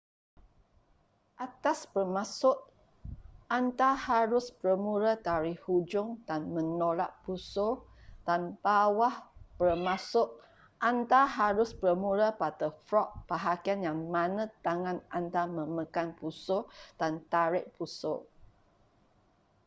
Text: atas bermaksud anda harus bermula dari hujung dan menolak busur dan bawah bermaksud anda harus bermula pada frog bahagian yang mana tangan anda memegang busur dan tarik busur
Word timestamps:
atas 1.45 1.79
bermaksud 1.93 2.57
anda 3.57 3.91
harus 4.07 4.45
bermula 4.61 5.13
dari 5.27 5.53
hujung 5.63 6.09
dan 6.27 6.41
menolak 6.55 7.11
busur 7.25 7.73
dan 8.27 8.41
bawah 8.65 9.13
bermaksud 9.61 10.27
anda 10.89 11.21
harus 11.37 11.69
bermula 11.83 12.27
pada 12.41 12.67
frog 12.87 13.09
bahagian 13.31 13.79
yang 13.87 13.99
mana 14.15 14.43
tangan 14.65 14.97
anda 15.17 15.43
memegang 15.59 16.09
busur 16.19 16.61
dan 16.99 17.13
tarik 17.31 17.65
busur 17.77 18.17